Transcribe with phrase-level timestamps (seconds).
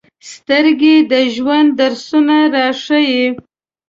[0.33, 3.25] سترګې د ژوند درسونه راښيي